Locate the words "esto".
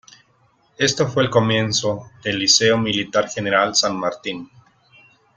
0.79-1.07